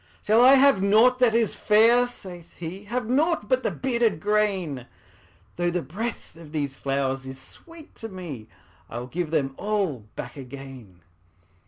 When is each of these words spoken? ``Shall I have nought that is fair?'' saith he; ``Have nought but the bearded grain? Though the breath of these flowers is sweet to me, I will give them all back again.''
``Shall 0.25 0.43
I 0.43 0.55
have 0.55 0.81
nought 0.81 1.19
that 1.19 1.35
is 1.35 1.53
fair?'' 1.53 2.07
saith 2.07 2.53
he; 2.53 2.87
``Have 2.87 3.05
nought 3.05 3.47
but 3.47 3.61
the 3.61 3.69
bearded 3.69 4.19
grain? 4.19 4.87
Though 5.57 5.69
the 5.69 5.83
breath 5.83 6.35
of 6.35 6.51
these 6.53 6.75
flowers 6.75 7.23
is 7.27 7.39
sweet 7.39 7.93
to 7.97 8.09
me, 8.09 8.47
I 8.89 8.97
will 8.97 9.05
give 9.05 9.29
them 9.29 9.53
all 9.59 10.07
back 10.15 10.37
again.'' 10.37 11.01